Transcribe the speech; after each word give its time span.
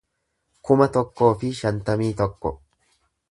kuma 0.69 0.87
tokkoo 0.95 1.29
fi 1.43 1.51
shantamii 1.59 2.11
tokko 2.25 2.53